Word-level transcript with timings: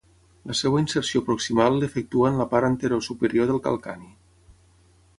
La 0.51 0.53
seva 0.59 0.79
inserció 0.83 1.21
proximal 1.27 1.77
l'efectua 1.83 2.31
en 2.33 2.41
la 2.41 2.49
part 2.55 2.71
anterosuperior 2.73 3.49
del 3.55 3.63
calcani. 3.71 4.13